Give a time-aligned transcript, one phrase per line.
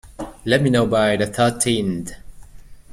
[0.45, 2.13] Let me know by the thirteenth.